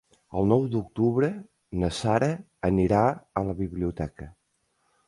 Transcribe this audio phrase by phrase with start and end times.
[0.39, 1.29] El nou d'octubre
[1.83, 2.33] na Sara
[2.71, 3.05] anirà
[3.43, 4.33] a la biblioteca.